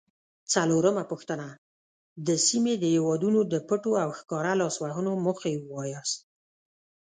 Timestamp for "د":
2.27-2.29, 2.79-2.83, 3.51-3.53